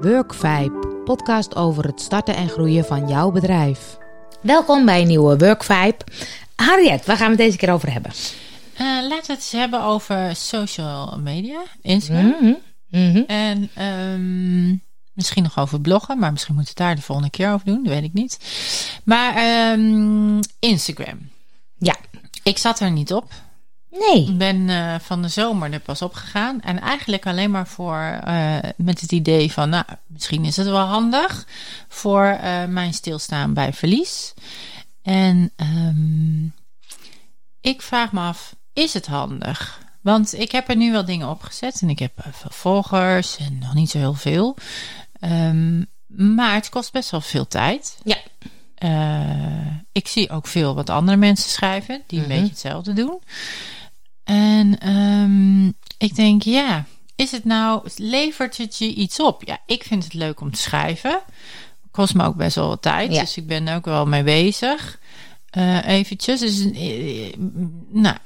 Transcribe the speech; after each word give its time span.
Workvibe, 0.00 1.02
podcast 1.04 1.56
over 1.56 1.84
het 1.84 2.00
starten 2.00 2.36
en 2.36 2.48
groeien 2.48 2.84
van 2.84 3.08
jouw 3.08 3.30
bedrijf. 3.30 3.98
Welkom 4.42 4.84
bij 4.84 5.00
een 5.00 5.06
nieuwe 5.06 5.38
Workvibe. 5.38 5.96
Harriet, 6.56 7.06
waar 7.06 7.16
gaan 7.16 7.30
we 7.30 7.36
het 7.36 7.44
deze 7.44 7.56
keer 7.56 7.72
over 7.72 7.92
hebben? 7.92 8.12
Uh, 8.80 8.86
laten 8.86 9.08
we 9.08 9.16
het 9.16 9.28
eens 9.28 9.52
hebben 9.52 9.82
over 9.82 10.36
social 10.36 11.18
media, 11.18 11.62
Instagram. 11.82 12.34
Mhm, 12.40 12.54
mhm. 12.88 13.22
En 13.26 13.70
ehm, 13.74 14.76
misschien 15.12 15.42
nog 15.42 15.58
over 15.58 15.80
bloggen, 15.80 16.18
maar 16.18 16.32
misschien 16.32 16.54
moeten 16.54 16.74
we 16.74 16.80
het 16.80 16.88
daar 16.88 16.96
de 16.98 17.06
volgende 17.06 17.30
keer 17.30 17.52
over 17.52 17.66
doen, 17.66 17.82
dat 17.82 17.92
weet 17.92 18.04
ik 18.04 18.12
niet. 18.12 18.38
Maar 19.04 19.34
ehm, 19.34 20.40
Instagram. 20.58 21.30
Ja. 21.78 21.96
Ik 22.42 22.58
zat 22.58 22.80
er 22.80 22.90
niet 22.90 23.12
op. 23.12 23.32
Nee. 23.90 24.26
Ik 24.28 24.38
ben 24.38 24.68
eh, 24.68 24.94
van 25.00 25.22
de 25.22 25.28
zomer 25.28 25.72
er 25.72 25.80
pas 25.80 26.02
opgegaan. 26.02 26.60
En 26.62 26.80
eigenlijk 26.80 27.26
alleen 27.26 27.50
maar 27.50 27.66
voor 27.66 27.98
eh, 28.24 28.56
met 28.76 29.00
het 29.00 29.12
idee 29.12 29.52
van, 29.52 29.68
nou, 29.68 29.84
misschien 30.06 30.44
is 30.44 30.56
het 30.56 30.66
wel 30.66 30.86
handig 30.86 31.46
voor 31.88 32.24
eh, 32.24 32.64
mijn 32.64 32.94
stilstaan 32.94 33.54
bij 33.54 33.72
verlies. 33.72 34.34
En 35.02 35.52
ehm, 35.56 36.44
ik 37.60 37.82
vraag 37.82 38.12
me 38.12 38.20
af, 38.20 38.56
is 38.72 38.94
het 38.94 39.06
handig? 39.06 39.78
Want 40.00 40.34
ik 40.38 40.52
heb 40.52 40.68
er 40.68 40.76
nu 40.76 40.92
wel 40.92 41.04
dingen 41.04 41.28
opgezet 41.28 41.80
en 41.82 41.90
ik 41.90 41.98
heb 41.98 42.12
veel 42.30 42.50
volgers 42.50 43.36
en 43.36 43.58
nog 43.58 43.74
niet 43.74 43.90
zo 43.90 43.98
heel 43.98 44.14
veel. 44.14 44.56
Ehm, 45.20 45.84
maar 46.06 46.54
het 46.54 46.68
kost 46.68 46.92
best 46.92 47.10
wel 47.10 47.20
veel 47.20 47.46
tijd. 47.46 47.98
Ja. 48.04 48.16
Ik 49.92 50.08
zie 50.08 50.30
ook 50.30 50.46
veel 50.46 50.74
wat 50.74 50.90
andere 50.90 51.16
mensen 51.16 51.50
schrijven 51.50 52.02
die 52.06 52.18
een 52.18 52.24
Mhm. 52.26 52.34
beetje 52.34 52.50
hetzelfde 52.50 52.92
doen. 52.92 53.20
En 54.30 54.78
ehm, 54.78 55.66
ik 55.98 56.14
denk, 56.14 56.42
ja, 56.42 56.84
is 57.16 57.30
het 57.30 57.44
nou, 57.44 57.88
levert 57.96 58.56
het 58.56 58.78
je 58.78 58.94
iets 58.94 59.20
op? 59.20 59.42
Ja, 59.44 59.58
ik 59.66 59.84
vind 59.84 60.04
het 60.04 60.14
leuk 60.14 60.40
om 60.40 60.50
te 60.50 60.60
schrijven. 60.60 61.20
Kost 61.90 62.14
me 62.14 62.24
ook 62.24 62.36
best 62.36 62.54
wel 62.54 62.68
wat 62.68 62.82
tijd, 62.82 63.12
Ja. 63.12 63.20
dus 63.20 63.36
ik 63.36 63.46
ben 63.46 63.68
er 63.68 63.76
ook 63.76 63.84
wel 63.84 64.06
mee 64.06 64.22
bezig. 64.22 64.98
Eh 65.50 65.86
eventjes, 65.86 66.40
dus, 66.40 66.70
eh, 66.72 67.34
nou, 67.88 68.16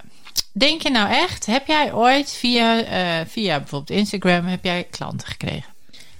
denk 0.53 0.83
je 0.83 0.91
nou 0.91 1.11
echt, 1.11 1.47
heb 1.47 1.67
jij 1.67 1.93
ooit 1.93 2.31
via, 2.31 2.83
eh, 2.83 3.27
via 3.27 3.59
bijvoorbeeld 3.59 3.99
Instagram, 3.99 4.47
heb 4.47 4.65
jij 4.65 4.87
klanten 4.91 5.29
gekregen? 5.29 5.73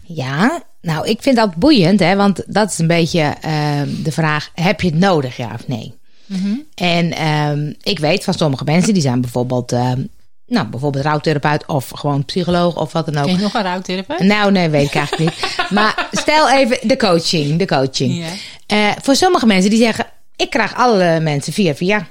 Ja, 0.03 0.63
nou, 0.81 1.09
ik 1.09 1.23
vind 1.23 1.37
dat 1.37 1.55
boeiend, 1.55 2.01
hè, 2.01 2.17
want 2.17 2.43
dat 2.47 2.71
is 2.71 2.79
een 2.79 2.87
beetje 2.87 3.21
ehm, 3.23 4.03
de 4.03 4.13
vraag: 4.13 4.51
heb 4.55 4.81
je 4.81 4.89
het 4.91 4.99
nodig, 4.99 5.37
ja 5.37 5.51
of 5.55 5.69
nee? 5.69 5.95
En 6.75 7.13
ehm, 7.13 7.73
ik 7.83 7.99
weet 7.99 8.25
van 8.25 8.35
sommige 8.35 8.65
mensen, 8.65 8.93
die 8.93 9.03
zijn 9.03 9.21
bijvoorbeeld, 9.21 9.73
ehm, 9.73 10.01
nou, 10.47 10.67
bijvoorbeeld 10.67 11.05
rouwtherapeut 11.05 11.67
of 11.67 11.89
gewoon 11.89 12.25
psycholoog 12.25 12.77
of 12.77 12.93
wat 12.93 13.07
dan 13.07 13.17
ook. 13.17 13.25
Ken 13.27 13.37
je 13.37 13.43
nog 13.43 13.55
een 13.55 13.63
rouwtherapeut? 13.63 14.21
Nou, 14.21 14.53
nee, 14.53 14.69
weet 14.69 14.87
ik 14.87 14.95
eigenlijk 14.95 15.31
niet. 15.31 15.57
Maar 15.71 16.09
stel 16.13 16.51
even 16.51 16.89
de 16.89 16.97
coaching, 16.97 17.59
de 17.59 17.67
coaching. 17.67 18.19
Ja. 18.19 18.27
Eh, 18.67 18.97
voor 19.03 19.17
sommige 19.17 19.47
mensen 19.47 19.71
die 19.71 19.79
zeggen, 19.79 20.07
ik 20.37 20.51
krijg 20.51 20.75
alle 20.75 21.21
mensen 21.21 21.53
via 21.53 21.75
via. 21.75 22.07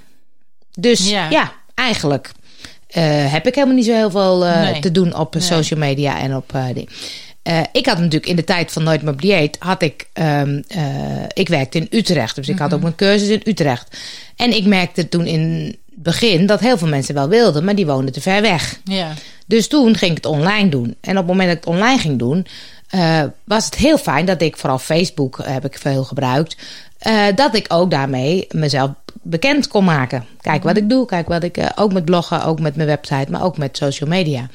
Dus 0.79 1.09
Ja. 1.09 1.29
ja, 1.29 1.51
eigenlijk 1.75 2.31
eh, 2.87 3.31
heb 3.31 3.47
ik 3.47 3.55
helemaal 3.55 3.75
niet 3.75 3.85
zo 3.85 3.93
heel 3.93 4.11
veel 4.11 4.45
eh, 4.45 4.61
Nee. 4.61 4.79
te 4.79 4.91
doen 4.91 5.15
op 5.15 5.33
Nee. 5.33 5.43
social 5.43 5.79
media 5.79 6.19
en 6.19 6.35
op 6.35 6.53
eh 6.55 6.65
Eh, 7.43 7.59
ik 7.71 7.85
had 7.85 7.97
natuurlijk 7.97 8.25
in 8.25 8.35
de 8.35 8.43
tijd 8.43 8.71
van 8.71 8.83
Nooit 8.83 9.01
meer 9.01 9.13
op 9.13 9.21
dieet, 9.21 9.55
had 9.59 9.81
ik, 9.81 10.07
ehm, 10.13 10.61
eh, 10.67 10.81
ik 11.33 11.47
werkte 11.47 11.77
in 11.77 11.87
Utrecht. 11.89 12.35
Dus 12.35 12.49
ik 12.49 12.57
had 12.57 12.67
ook 12.67 12.79
Mhm. 12.79 12.81
mijn 12.81 12.95
cursus 12.95 13.27
in 13.27 13.41
Utrecht. 13.45 13.97
En 14.35 14.55
ik 14.55 14.65
merkte 14.65 15.09
toen 15.09 15.25
in 15.25 15.41
het 15.95 16.03
begin 16.03 16.45
dat 16.45 16.59
heel 16.59 16.77
veel 16.77 16.87
mensen 16.87 17.13
wel 17.13 17.27
wilden, 17.29 17.63
maar 17.63 17.75
die 17.75 17.85
woonden 17.85 18.13
te 18.13 18.21
ver 18.21 18.41
weg. 18.41 18.79
Ja. 18.83 19.13
Dus 19.45 19.67
toen 19.67 19.95
ging 19.95 20.11
ik 20.11 20.17
het 20.17 20.25
online 20.25 20.69
doen. 20.69 20.95
En 21.01 21.11
op 21.11 21.17
het 21.17 21.25
moment 21.27 21.47
dat 21.47 21.57
ik 21.57 21.63
het 21.63 21.73
online 21.73 21.99
ging 21.99 22.19
doen, 22.19 22.45
eh, 22.89 23.23
was 23.43 23.65
het 23.65 23.75
heel 23.75 23.97
fijn 23.97 24.25
dat 24.25 24.41
ik, 24.41 24.57
vooral 24.57 24.79
Facebook 24.79 25.39
heb 25.43 25.65
ik 25.65 25.77
veel 25.79 26.03
gebruikt, 26.03 26.55
dat 27.35 27.55
ik 27.55 27.65
ook 27.67 27.91
daarmee 27.91 28.47
mezelf 28.49 28.91
bekend 29.21 29.67
kon 29.67 29.83
maken. 29.83 30.25
Kijk 30.41 30.63
wat 30.63 30.77
ik 30.77 30.89
doe, 30.89 31.05
kijk 31.05 31.27
wat 31.27 31.43
ik, 31.43 31.71
ook 31.75 31.93
met 31.93 32.05
bloggen, 32.05 32.43
ook 32.43 32.59
met 32.59 32.75
mijn 32.75 32.87
website, 32.87 33.31
maar 33.31 33.43
ook 33.43 33.57
met 33.57 33.77
social 33.77 34.09
media. 34.09 34.49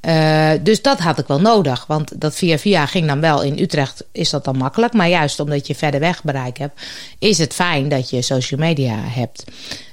Eh, 0.00 0.50
dus 0.62 0.82
dat 0.82 0.98
had 0.98 1.18
ik 1.18 1.26
wel 1.26 1.40
nodig, 1.40 1.86
want 1.86 2.20
dat 2.20 2.34
via 2.34 2.58
via 2.58 2.86
ging 2.86 3.06
dan 3.06 3.20
wel. 3.20 3.42
In 3.42 3.58
Utrecht 3.58 4.04
is 4.12 4.30
dat 4.30 4.44
dan 4.44 4.56
makkelijk, 4.56 4.92
maar 4.92 5.08
juist 5.08 5.40
omdat 5.40 5.66
je 5.66 5.74
verder 5.74 6.00
weg 6.00 6.22
bereik 6.22 6.58
hebt, 6.58 6.80
is 7.18 7.38
het 7.38 7.54
fijn 7.54 7.88
dat 7.88 8.10
je 8.10 8.22
social 8.22 8.60
media 8.60 8.96
hebt. 8.96 9.44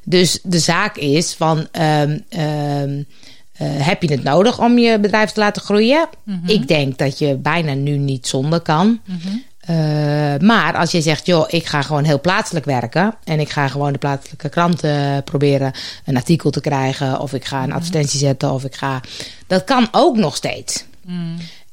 Dus 0.03 0.39
de 0.43 0.59
zaak 0.59 0.97
is 0.97 1.33
van, 1.33 1.67
ehm, 1.71 2.19
ehm, 2.29 3.01
eh, 3.53 3.67
heb 3.69 4.01
je 4.01 4.11
het 4.11 4.23
nodig 4.23 4.59
om 4.59 4.77
je 4.77 4.99
bedrijf 4.99 5.31
te 5.31 5.39
laten 5.39 5.61
groeien? 5.61 6.07
Ik 6.45 6.67
denk 6.67 6.97
dat 6.97 7.19
je 7.19 7.35
bijna 7.35 7.73
nu 7.73 7.97
niet 7.97 8.27
zonder 8.27 8.59
kan. 8.59 8.99
Eh, 9.67 9.75
maar 10.39 10.75
als 10.75 10.91
je 10.91 11.01
zegt, 11.01 11.25
joh, 11.25 11.45
ik 11.47 11.65
ga 11.65 11.81
gewoon 11.81 12.03
heel 12.03 12.21
plaatselijk 12.21 12.65
werken 12.65 13.15
en 13.23 13.39
ik 13.39 13.49
ga 13.49 13.67
gewoon 13.67 13.91
de 13.91 13.97
plaatselijke 13.97 14.49
kranten 14.49 15.23
proberen 15.23 15.71
een 16.05 16.15
artikel 16.15 16.49
te 16.49 16.61
krijgen, 16.61 17.19
of 17.19 17.33
ik 17.33 17.45
ga 17.45 17.63
een 17.63 17.73
advertentie 17.73 18.19
zetten, 18.19 18.51
of 18.51 18.63
ik 18.63 18.75
ga. 18.75 19.01
Dat 19.47 19.63
kan 19.63 19.87
ook 19.91 20.17
nog 20.17 20.35
steeds. 20.35 20.85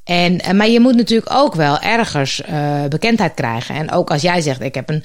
En, 0.05 0.41
eh, 0.41 0.53
maar 0.53 0.69
je 0.69 0.81
moet 0.81 0.97
natuurlijk 0.97 1.33
ook 1.33 1.55
wel 1.55 1.81
ergens 1.81 2.43
eh, 2.43 2.85
bekendheid 2.89 3.35
krijgen. 3.35 3.75
En 3.75 3.93
ook 3.93 4.11
als 4.11 4.23
jij 4.23 4.41
zegt, 4.41 4.61
ik 4.61 4.75
heb 4.75 4.91
een 4.91 5.05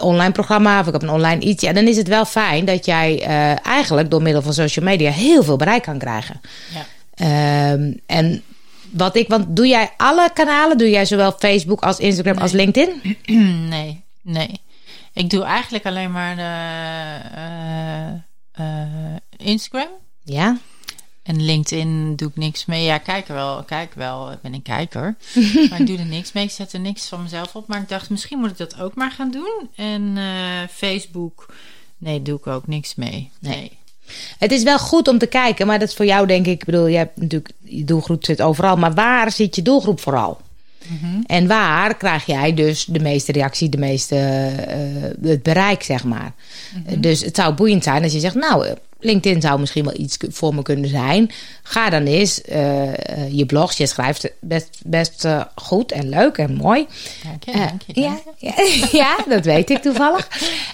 online 0.00 0.32
programma 0.32 0.80
of 0.80 0.86
ik 0.86 0.92
heb 0.92 1.02
een 1.02 1.10
online 1.10 1.40
iets. 1.40 1.62
Ja, 1.62 1.72
dan 1.72 1.86
is 1.86 1.96
het 1.96 2.08
wel 2.08 2.24
fijn 2.24 2.64
dat 2.64 2.84
jij 2.84 3.20
eigenlijk 3.62 4.10
door 4.10 4.22
middel 4.22 4.42
van 4.42 4.52
social 4.52 4.84
media 4.84 5.10
heel 5.10 5.42
veel 5.42 5.56
bereik 5.56 5.82
kan 5.82 5.98
krijgen. 5.98 6.40
Ja. 6.74 6.84
Ehm, 7.14 7.92
en 8.06 8.42
wat 8.92 9.16
ik, 9.16 9.28
want 9.28 9.56
doe 9.56 9.66
jij 9.66 9.92
alle 9.96 10.30
kanalen? 10.34 10.78
Doe 10.78 10.90
jij 10.90 11.04
zowel 11.04 11.32
Facebook 11.32 11.82
als 11.82 11.98
Instagram 11.98 12.38
als 12.38 12.52
LinkedIn? 12.52 13.16
Nee, 13.72 14.04
nee. 14.22 14.60
Ik 15.12 15.30
doe 15.30 15.42
eigenlijk 15.42 15.86
alleen 15.86 16.12
maar 16.12 16.36
de 16.36 16.42
eh, 17.34 18.12
eh, 18.52 19.16
Instagram. 19.36 19.88
Ja. 20.24 20.58
En 21.22 21.44
LinkedIn 21.44 22.16
doe 22.16 22.28
ik 22.28 22.36
niks 22.36 22.64
mee. 22.64 22.84
Ja, 22.84 22.98
kijk 22.98 23.28
er 23.28 23.34
wel, 23.34 23.62
kijk 23.62 23.94
wel. 23.94 24.32
Ik 24.32 24.40
ben 24.40 24.54
een 24.54 24.62
kijker. 24.62 25.16
maar 25.70 25.80
ik 25.80 25.86
doe 25.86 25.98
er 25.98 26.06
niks 26.06 26.32
mee. 26.32 26.44
Ik 26.44 26.50
zet 26.50 26.72
er 26.72 26.80
niks 26.80 27.08
van 27.08 27.22
mezelf 27.22 27.56
op. 27.56 27.66
Maar 27.66 27.80
ik 27.80 27.88
dacht, 27.88 28.10
misschien 28.10 28.38
moet 28.38 28.50
ik 28.50 28.56
dat 28.56 28.80
ook 28.80 28.94
maar 28.94 29.10
gaan 29.10 29.30
doen. 29.30 29.70
En 29.74 30.16
eh, 30.16 30.68
Facebook, 30.70 31.54
nee, 31.98 32.22
doe 32.22 32.38
ik 32.38 32.46
ook 32.46 32.66
niks 32.66 32.94
mee. 32.94 33.30
Nee. 33.38 33.78
Het 34.38 34.52
is 34.52 34.62
wel 34.62 34.78
goed 34.78 35.08
om 35.08 35.18
te 35.18 35.26
kijken, 35.26 35.66
maar 35.66 35.78
dat 35.78 35.88
is 35.88 35.94
voor 35.94 36.06
jou 36.06 36.26
denk 36.26 36.46
ik. 36.46 36.52
Ik 36.52 36.64
bedoel, 36.64 36.86
je 36.86 36.96
hebt 36.96 37.20
natuurlijk 37.20 37.52
je 37.60 37.84
doelgroep 37.84 38.24
zit 38.24 38.42
overal, 38.42 38.76
maar 38.76 38.94
waar 38.94 39.32
zit 39.32 39.56
je 39.56 39.62
doelgroep 39.62 40.00
vooral? 40.00 40.40
En 41.26 41.46
waar 41.46 41.96
krijg 41.96 42.26
jij 42.26 42.54
dus 42.54 42.84
de 42.84 43.00
meeste 43.00 43.32
reactie, 43.32 43.68
de 43.68 43.78
meeste 43.78 44.16
eh, 44.16 45.28
het 45.30 45.42
bereik, 45.42 45.82
zeg 45.82 46.04
maar. 46.04 46.32
Dus 46.98 47.20
het 47.20 47.36
zou 47.36 47.54
boeiend 47.54 47.84
zijn 47.84 48.02
als 48.02 48.12
je 48.12 48.20
zegt, 48.20 48.34
nou, 48.34 48.74
LinkedIn 49.00 49.40
zou 49.40 49.60
misschien 49.60 49.84
wel 49.84 49.98
iets 49.98 50.16
voor 50.28 50.54
me 50.54 50.62
kunnen 50.62 50.90
zijn. 50.90 51.30
Ga 51.62 51.90
dan 51.90 52.04
eens 52.04 52.42
eh, 52.42 52.88
eh, 52.88 53.32
je 53.32 53.46
blogs, 53.46 53.76
je 53.76 53.86
schrijft 53.86 54.30
best, 54.40 54.80
best 54.84 55.26
goed 55.54 55.92
en 55.92 56.08
leuk 56.08 56.38
en 56.38 56.54
mooi. 56.54 56.86
Dank 57.24 57.44
je, 57.44 57.52
dank 57.52 57.82
je. 57.86 58.00
ja, 58.00 58.18
dank 58.24 58.36
je. 58.38 58.46
ja, 58.80 58.88
ja, 59.04 59.16
dat 59.28 59.44
weet 59.44 59.70
ik 59.70 59.82
toevallig. 59.82 60.28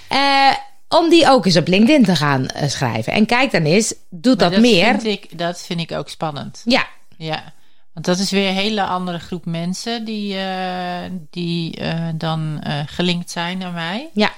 Om 0.89 1.09
die 1.09 1.29
ook 1.29 1.45
eens 1.45 1.57
op 1.57 1.67
LinkedIn 1.67 2.03
te 2.03 2.15
gaan 2.15 2.47
eh, 2.47 2.69
schrijven. 2.69 3.13
En 3.13 3.25
kijk 3.25 3.51
dan 3.51 3.63
eens, 3.63 3.93
doet 4.09 4.39
Maar 4.39 4.51
dat, 4.51 4.59
meer. 4.59 4.99
Vind 4.99 5.23
ik, 5.23 5.37
dat 5.37 5.61
vind 5.61 5.79
ik 5.79 5.91
ook 5.91 6.09
spannend. 6.09 6.61
Ja, 6.65 6.87
Ja, 7.17 7.53
want 7.93 8.05
dat 8.05 8.19
is 8.19 8.31
weer 8.31 8.47
een 8.47 8.55
hele 8.55 8.83
andere 8.83 9.19
groep 9.19 9.45
mensen 9.45 10.05
die, 10.05 10.37
eh, 10.37 11.11
die 11.29 11.75
eh, 11.75 12.07
dan 12.15 12.63
gelinkt 12.85 13.31
zijn 13.31 13.63
aan 13.63 13.73
mij. 13.73 14.09
ja, 14.13 14.31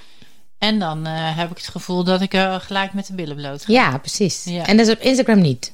En 0.57 0.79
dan 0.79 1.05
heb 1.05 1.51
ik 1.51 1.57
het 1.57 1.67
gevoel 1.67 2.03
dat 2.03 2.21
ik 2.21 2.33
gelijk 2.57 2.93
met 2.93 3.07
de 3.07 3.13
billen 3.13 3.35
bloot 3.35 3.65
ga. 3.65 3.73
ja, 3.73 3.97
precies. 3.97 4.43
Ja. 4.43 4.65
En 4.65 4.77
dat 4.77 4.87
is 4.87 4.93
op 4.93 4.99
Instagram 4.99 5.41
niet. 5.41 5.73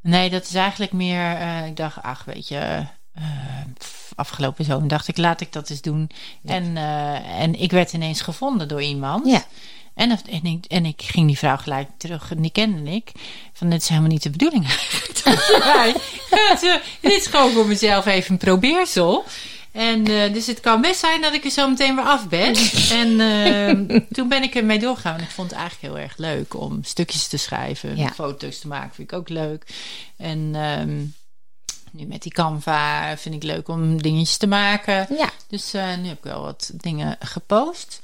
Nee, 0.00 0.30
dat 0.30 0.42
is 0.42 0.54
eigenlijk 0.54 0.92
meer, 0.92 1.36
ik 1.66 1.76
dacht, 1.76 2.02
ach 2.02 2.24
weet 2.24 2.48
je, 2.48 2.84
pff, 3.78 3.91
afgelopen 4.14 4.64
zomer 4.64 4.88
dacht 4.88 5.08
ik, 5.08 5.16
laat 5.16 5.40
ik 5.40 5.52
dat 5.52 5.70
eens 5.70 5.80
doen. 5.80 6.10
En, 6.44 6.76
eh, 6.76 7.40
en 7.40 7.60
ik 7.60 7.70
werd 7.70 7.92
ineens 7.92 8.20
gevonden 8.20 8.68
door 8.68 8.82
iemand. 8.82 9.26
Ja. 9.26 9.44
En, 9.94 10.10
en, 10.10 10.44
ik, 10.44 10.64
en 10.64 10.86
ik 10.86 11.02
ging 11.02 11.26
die 11.26 11.38
vrouw 11.38 11.56
gelijk 11.56 11.88
terug, 11.96 12.30
en 12.30 12.42
die 12.42 12.50
kende 12.50 12.90
ik. 12.90 13.12
Van, 13.52 13.70
dit 13.70 13.82
is 13.82 13.88
helemaal 13.88 14.10
niet 14.10 14.22
de 14.22 14.30
bedoeling 14.30 14.66
dit 17.00 17.12
is 17.12 17.26
gewoon 17.26 17.52
voor 17.52 17.66
mezelf 17.66 18.06
even 18.06 18.32
een 18.32 18.38
probeersel. 18.38 19.24
En 19.72 20.06
eh, 20.06 20.32
dus 20.32 20.46
het 20.46 20.60
kan 20.60 20.80
best 20.80 21.00
zijn 21.00 21.20
dat 21.20 21.34
ik 21.34 21.44
er 21.44 21.50
zo 21.50 21.68
meteen 21.68 21.94
weer 21.94 22.04
af 22.04 22.28
ben. 22.28 22.54
en 23.00 23.20
eh, 23.20 24.00
toen 24.10 24.28
ben 24.28 24.42
ik 24.42 24.54
ermee 24.54 24.78
doorgegaan. 24.78 25.16
En 25.16 25.22
ik 25.22 25.30
vond 25.30 25.50
het 25.50 25.58
eigenlijk 25.58 25.94
heel 25.94 26.02
erg 26.02 26.16
leuk 26.16 26.54
om 26.54 26.84
stukjes 26.84 27.28
te 27.28 27.36
schrijven. 27.36 27.96
Ja. 27.96 28.08
Foto's 28.08 28.58
te 28.58 28.68
maken 28.68 28.94
vind 28.94 29.12
ik 29.12 29.18
ook 29.18 29.28
leuk. 29.28 29.64
En 30.16 30.50
ehm, 30.54 31.04
nu 31.92 32.06
met 32.06 32.22
die 32.22 32.32
Canva 32.32 33.16
vind 33.16 33.34
ik 33.34 33.42
leuk 33.42 33.68
om 33.68 34.02
dingetjes 34.02 34.36
te 34.36 34.46
maken. 34.46 35.06
Ja. 35.16 35.30
Dus 35.48 35.74
eh, 35.74 35.96
nu 35.96 36.08
heb 36.08 36.16
ik 36.18 36.24
wel 36.24 36.42
wat 36.42 36.70
dingen 36.74 37.16
gepost. 37.20 38.00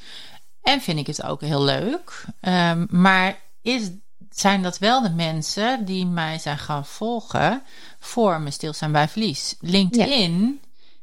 En 0.62 0.81
vind 0.81 0.99
ik 0.99 1.06
het 1.06 1.23
ook 1.23 1.40
heel 1.40 1.62
leuk. 1.62 2.25
Ehm, 2.40 2.87
maar 2.90 3.38
is 3.62 3.90
zijn 4.31 4.62
dat 4.62 4.79
wel 4.79 5.02
de 5.02 5.11
mensen 5.11 5.85
die 5.85 6.06
mij 6.06 6.38
zijn 6.38 6.58
gaan 6.58 6.87
volgen 6.87 7.62
voor 8.00 8.40
mijn 8.40 8.52
stilstaan 8.52 8.93
bij 8.93 9.08
verlies. 9.08 9.55
LinkedIn, 9.61 10.61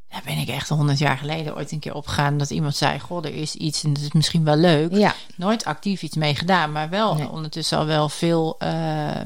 daar 0.09 0.21
ben 0.25 0.37
ik 0.37 0.47
echt 0.47 0.69
honderd 0.69 0.97
jaar 0.99 1.17
geleden 1.17 1.55
ooit 1.55 1.71
een 1.71 1.79
keer 1.79 1.93
opgegaan 1.95 2.37
dat 2.37 2.49
iemand 2.49 2.75
zei: 2.75 2.99
Goh, 2.99 3.25
er 3.25 3.33
is 3.35 3.55
iets 3.55 3.83
en 3.83 3.93
dat 3.93 4.03
is 4.03 4.11
misschien 4.11 4.43
wel 4.43 4.55
leuk. 4.55 4.93
Ja. 4.95 5.15
Nooit 5.35 5.65
actief 5.65 6.01
iets 6.01 6.15
mee 6.15 6.35
gedaan, 6.35 6.71
maar 6.71 6.89
wel 6.89 7.15
Nee. 7.15 7.29
ondertussen 7.29 7.77
al 7.77 7.85
wel 7.85 8.09
veel 8.09 8.55
eh, 8.59 9.21
eh, 9.21 9.25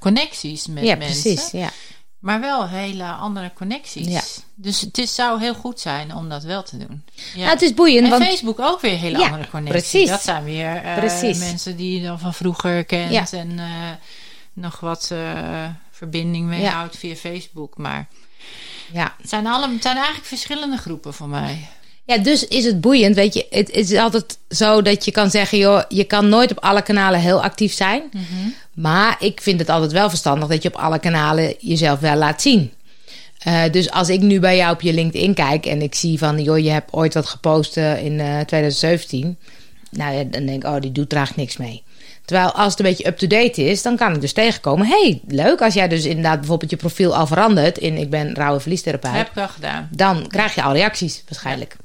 connecties 0.00 0.66
met 0.66 0.84
ja, 0.84 0.96
mensen. 0.96 1.22
precies. 1.22 1.50
Ja. 1.50 1.70
Maar 2.18 2.40
wel 2.40 2.68
hele 2.68 3.04
andere 3.04 3.52
connecties. 3.54 4.06
Ja. 4.06 4.22
Dus 4.54 4.80
het 4.80 4.98
is, 4.98 5.14
zou 5.14 5.40
heel 5.40 5.54
goed 5.54 5.80
zijn 5.80 6.14
om 6.14 6.28
dat 6.28 6.42
wel 6.42 6.62
te 6.62 6.76
doen. 6.78 7.02
Ja. 7.34 7.38
Nou, 7.38 7.50
het 7.50 7.62
is 7.62 7.74
boeiend, 7.74 8.04
en 8.04 8.10
want 8.10 8.24
Facebook 8.24 8.60
ook 8.60 8.80
weer 8.80 8.98
hele 8.98 9.18
Ja, 9.18 9.24
andere 9.24 9.48
connecties. 9.50 9.90
precies. 9.90 10.08
Dat 10.08 10.22
zijn 10.22 10.44
weer 10.44 10.76
eh, 10.76 11.38
mensen 11.38 11.76
die 11.76 12.00
je 12.00 12.06
dan 12.06 12.18
van 12.18 12.34
vroeger 12.34 12.84
kent. 12.84 13.32
En 13.32 13.58
eh, 13.58 13.66
nog 14.52 14.80
wat 14.80 15.08
eh, 15.12 15.64
verbinding 15.90 16.46
mee 16.46 16.60
Ja. 16.60 16.70
houdt 16.72 16.96
via 16.96 17.14
Facebook. 17.14 17.76
Maar 17.76 18.08
ja. 18.92 19.14
het 19.20 19.28
zijn, 19.28 19.46
alle, 19.46 19.68
het 19.72 19.82
zijn 19.82 19.96
eigenlijk 19.96 20.26
verschillende 20.26 20.76
groepen 20.76 21.14
voor 21.14 21.28
mij. 21.28 21.68
Ja, 22.04 22.18
dus 22.18 22.46
is 22.46 22.64
het 22.64 22.80
boeiend. 22.80 23.14
Weet 23.14 23.34
je, 23.34 23.46
het, 23.50 23.66
het 23.66 23.90
is 23.90 23.98
altijd 23.98 24.38
zo 24.48 24.82
dat 24.82 25.04
je 25.04 25.10
kan 25.10 25.30
zeggen, 25.30 25.58
joh, 25.58 25.82
je 25.88 26.04
kan 26.04 26.28
nooit 26.28 26.50
op 26.50 26.58
alle 26.60 26.82
kanalen 26.82 27.20
heel 27.20 27.42
actief 27.42 27.72
zijn. 27.72 28.02
Maar 28.78 29.16
ik 29.18 29.40
vind 29.40 29.60
het 29.60 29.68
altijd 29.68 29.92
wel 29.92 30.08
verstandig 30.08 30.48
dat 30.48 30.62
je 30.62 30.68
op 30.68 30.76
alle 30.76 30.98
kanalen 30.98 31.54
jezelf 31.58 32.00
wel 32.00 32.16
laat 32.16 32.42
zien. 32.42 32.72
Eh, 33.38 33.62
dus 33.70 33.90
als 33.90 34.08
ik 34.08 34.20
nu 34.20 34.40
bij 34.40 34.56
jou 34.56 34.72
op 34.72 34.80
je 34.80 34.92
LinkedIn 34.92 35.34
kijk 35.34 35.66
en 35.66 35.82
ik 35.82 35.94
zie 35.94 36.18
van, 36.18 36.42
joh, 36.42 36.58
je 36.58 36.70
hebt 36.70 36.92
ooit 36.92 37.14
wat 37.14 37.26
gepost 37.26 37.76
eh, 37.76 38.04
in 38.04 38.20
eh, 38.20 38.40
2017. 38.40 39.38
Nou 39.90 40.14
ja, 40.14 40.24
dan 40.24 40.46
denk 40.46 40.64
ik, 40.64 40.70
oh, 40.70 40.80
die 40.80 40.92
doet 40.92 41.12
eigenlijk 41.12 41.48
niks 41.48 41.68
mee. 41.68 41.82
Terwijl 42.24 42.52
als 42.52 42.70
het 42.70 42.78
een 42.78 42.86
beetje 42.86 43.06
up-to-date 43.06 43.64
is, 43.64 43.82
dan 43.82 43.96
kan 43.96 44.14
ik 44.14 44.20
dus 44.20 44.32
tegenkomen. 44.32 44.86
hey, 44.86 45.20
leuk 45.26 45.60
als 45.60 45.74
jij 45.74 45.88
dus 45.88 46.04
inderdaad 46.04 46.38
bijvoorbeeld 46.38 46.70
je 46.70 46.76
profiel 46.76 47.16
al 47.16 47.26
verandert 47.26 47.78
in 47.78 47.96
ik 47.96 48.10
ben 48.10 48.34
en 48.34 48.60
verliestherapeut 48.60 49.12
Dat 49.12 49.20
heb 49.20 49.28
ik 49.28 49.34
wel 49.34 49.48
gedaan. 49.48 49.88
dan 49.90 50.26
krijg 50.26 50.54
je 50.54 50.62
al 50.62 50.72
reacties 50.72 51.22
waarschijnlijk. 51.28 51.76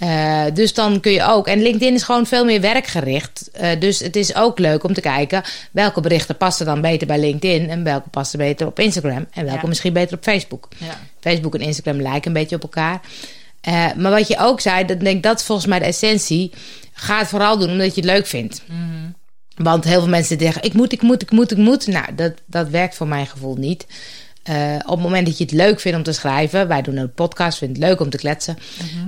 Eh, 0.00 0.44
dus 0.54 0.74
dan 0.74 1.00
kun 1.00 1.12
je 1.12 1.22
ook. 1.26 1.46
En 1.46 1.62
LinkedIn 1.62 1.94
is 1.94 2.02
gewoon 2.02 2.26
veel 2.26 2.44
meer 2.44 2.60
werkgericht. 2.60 3.50
Eh, 3.52 3.80
dus 3.80 3.98
het 3.98 4.16
is 4.16 4.34
ook 4.34 4.58
leuk 4.58 4.84
om 4.84 4.94
te 4.94 5.00
kijken 5.00 5.42
welke 5.72 6.00
berichten 6.00 6.36
passen 6.36 6.66
dan 6.66 6.80
beter 6.80 7.06
bij 7.06 7.18
LinkedIn 7.18 7.70
en 7.70 7.84
welke 7.84 8.08
passen 8.08 8.38
beter 8.38 8.66
op 8.66 8.78
Instagram 8.78 9.26
en 9.32 9.44
welke 9.44 9.60
Ja. 9.62 9.68
misschien 9.68 9.92
beter 9.92 10.16
op 10.16 10.22
Facebook. 10.22 10.68
Ja. 10.76 10.98
Facebook 11.20 11.54
en 11.54 11.60
Instagram 11.60 12.00
lijken 12.02 12.26
een 12.26 12.32
beetje 12.40 12.56
op 12.56 12.62
elkaar. 12.62 13.00
Eh, 13.60 13.86
maar 13.96 14.10
wat 14.10 14.28
je 14.28 14.38
ook 14.38 14.60
zei, 14.60 14.84
dat 14.84 15.00
denk 15.00 15.16
ik 15.16 15.22
dat 15.22 15.38
is 15.40 15.44
volgens 15.46 15.66
mij 15.66 15.78
de 15.78 15.84
essentie. 15.84 16.52
Ga 16.92 17.18
het 17.18 17.28
vooral 17.28 17.58
doen 17.58 17.70
omdat 17.70 17.94
je 17.94 18.00
het 18.00 18.10
leuk 18.10 18.26
vindt. 18.26 18.62
Want 19.56 19.84
heel 19.84 20.00
veel 20.00 20.08
mensen 20.08 20.40
zeggen: 20.40 20.62
ik 20.62 20.72
moet, 20.72 20.92
ik 20.92 21.02
moet, 21.02 21.22
ik 21.22 21.30
moet, 21.30 21.50
ik 21.50 21.58
moet. 21.58 21.86
Nou, 21.86 22.14
dat, 22.14 22.32
dat 22.46 22.68
werkt 22.68 22.94
voor 22.94 23.06
mijn 23.08 23.26
gevoel 23.26 23.54
niet. 23.56 23.86
Eh, 24.50 24.74
op 24.84 24.90
het 24.90 25.00
moment 25.00 25.26
dat 25.26 25.38
je 25.38 25.44
het 25.44 25.52
leuk 25.52 25.80
vindt 25.80 25.98
om 25.98 26.04
te 26.04 26.12
schrijven, 26.12 26.68
wij 26.68 26.82
doen 26.82 26.96
een 26.96 27.14
podcast, 27.14 27.58
vinden 27.58 27.80
het 27.80 27.86
leuk 27.90 28.00
om 28.00 28.10
te 28.10 28.16
kletsen, 28.16 28.58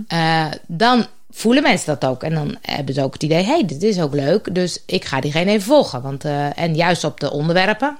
eh, 0.06 0.47
dan 0.67 1.06
voelen 1.31 1.62
mensen 1.62 1.99
dat 1.99 2.11
ook. 2.11 2.23
En 2.23 2.35
dan 2.35 2.56
hebben 2.61 2.94
ze 2.94 3.03
ook 3.03 3.12
het 3.12 3.23
idee: 3.23 3.43
hey, 3.43 3.65
dit 3.67 3.83
is 3.83 4.00
ook 4.00 4.15
leuk, 4.15 4.55
dus 4.55 4.83
ik 4.87 5.05
ga 5.05 5.21
diegene 5.21 5.50
even 5.50 5.62
volgen. 5.62 6.03
Want, 6.03 6.25
eh, 6.25 6.59
en 6.59 6.75
juist 6.75 7.05
op 7.05 7.21
de 7.21 7.31
onderwerpen. 7.31 7.99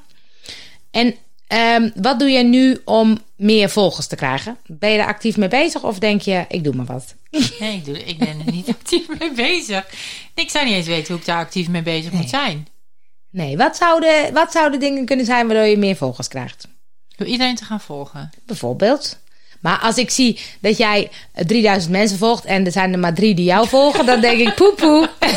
En 0.91 1.15
ehm, 1.47 1.91
wat 1.95 2.19
doe 2.19 2.31
je 2.31 2.43
nu 2.43 2.81
om 2.85 3.19
meer 3.37 3.71
volgers 3.71 4.07
te 4.07 4.17
krijgen? 4.17 4.57
Ben 4.67 4.91
je 4.91 4.99
er 4.99 5.07
actief 5.07 5.37
mee 5.37 5.49
bezig 5.49 5.85
of 5.85 5.99
denk 5.99 6.21
je: 6.21 6.45
ik 6.49 6.65
doe 6.65 6.75
maar 6.75 6.87
wat? 6.87 7.15
Nee, 7.61 7.77
ik, 7.77 7.85
doe, 7.85 8.05
ik 8.05 8.19
ben 8.19 8.43
er 8.47 8.53
niet 8.53 8.69
actief 8.81 9.19
mee 9.19 9.33
bezig. 9.33 9.87
Ik 10.35 10.51
zou 10.51 10.65
niet 10.65 10.75
eens 10.75 10.87
weten 10.87 11.13
hoe 11.13 11.21
ik 11.21 11.27
daar 11.27 11.45
actief 11.45 11.69
mee 11.69 11.83
bezig 11.83 12.13
moet 12.13 12.29
zijn. 12.29 12.67
Nee, 13.31 13.57
wat 13.57 13.77
zouden, 13.77 14.33
wat 14.33 14.53
zouden 14.53 14.81
dingen 14.81 15.05
kunnen 15.05 15.27
zijn 15.27 15.47
waardoor 15.47 15.67
je 15.67 15.77
meer 15.77 15.97
volgers 15.97 16.29
krijgt? 16.29 16.69
Door 17.23 17.31
iedereen 17.31 17.57
te 17.57 17.65
gaan 17.65 17.81
volgen. 17.81 18.31
Bijvoorbeeld. 18.47 19.19
Maar 19.61 19.79
als 19.79 19.97
ik 19.97 20.11
zie 20.11 20.41
dat 20.61 20.77
jij 20.77 21.11
eh, 21.33 21.45
3000 21.45 21.93
mensen 21.93 22.19
volgt 22.19 22.45
en 22.45 22.65
er 22.67 22.73
zijn 22.73 22.93
er 22.93 22.99
maar 22.99 23.15
drie 23.15 23.35
die 23.35 23.45
jou 23.45 23.69
volgen, 23.69 24.07
dan 24.07 24.21
denk 24.21 24.41
ik 24.41 24.55
poepoe. 24.63 25.11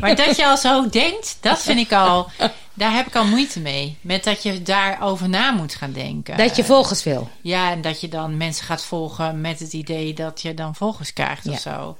Maar 0.00 0.16
dat 0.16 0.36
je 0.36 0.46
al 0.46 0.56
zo 0.56 0.88
denkt, 0.88 1.36
dat 1.40 1.62
vind 1.62 1.78
ik 1.78 1.92
al. 1.92 2.30
Daar 2.74 2.94
heb 2.94 3.06
ik 3.06 3.16
al 3.16 3.24
moeite 3.24 3.60
mee. 3.60 3.98
Met 4.00 4.24
dat 4.24 4.42
je 4.42 4.62
daarover 4.62 5.28
na 5.28 5.50
moet 5.50 5.74
gaan 5.74 5.92
denken. 5.92 6.36
Dat 6.36 6.56
je 6.56 6.64
volgers 6.64 7.02
wil. 7.02 7.30
Ja, 7.40 7.70
en 7.70 7.80
dat 7.80 8.00
je 8.00 8.08
dan 8.08 8.36
mensen 8.36 8.64
gaat 8.64 8.84
volgen 8.84 9.40
met 9.40 9.58
het 9.58 9.72
idee 9.72 10.14
dat 10.14 10.42
je 10.42 10.54
dan 10.54 10.74
volgers 10.74 11.12
krijgt 11.12 11.48
of 11.48 11.60
zo. 11.60 11.96